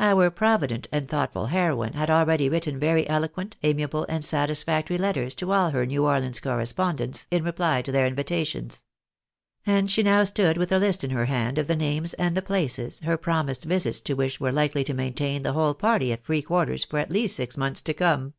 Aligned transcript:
Our 0.00 0.32
provident 0.32 0.88
and 0.90 1.06
thoughtful 1.08 1.46
heroine 1.46 1.92
had 1.92 2.10
already 2.10 2.48
written 2.48 2.80
very 2.80 3.02
168 3.02 3.06
THE 3.06 3.06
BARNADW 3.06 3.06
IJN 3.06 3.06
AJViJSKiua. 3.06 3.22
eloquent, 3.22 3.56
amiable, 4.02 4.06
and. 4.08 4.24
satisfactory 4.24 4.98
letters 4.98 5.34
to 5.36 5.52
aU 5.54 5.70
her 5.70 5.86
New 5.86 6.04
Orleans 6.04 6.40
co 6.40 6.56
respondents, 6.56 7.28
in 7.30 7.44
reply 7.44 7.80
to 7.82 7.92
their 7.92 8.04
invitations; 8.04 8.82
and 9.64 9.88
she 9.88 10.02
now 10.02 10.24
stood 10.24 10.56
•with 10.56 10.72
a 10.72 10.78
list 10.78 11.04
in 11.04 11.10
her 11.10 11.26
hand 11.26 11.56
of 11.56 11.68
the 11.68 11.76
names 11.76 12.14
and 12.14 12.36
the 12.36 12.42
places, 12.42 12.98
her 13.02 13.16
promised 13.16 13.64
visits 13.64 14.00
to 14.00 14.14
which 14.14 14.40
were 14.40 14.50
likely 14.50 14.82
to 14.82 14.92
maintain 14.92 15.44
the 15.44 15.52
whole 15.52 15.74
party 15.74 16.12
at 16.12 16.24
free 16.24 16.42
quar 16.42 16.66
ters 16.66 16.84
for 16.84 16.98
at 16.98 17.12
least 17.12 17.36
six 17.36 17.56
months 17.56 17.80
to 17.82 17.94
come. 17.94 18.34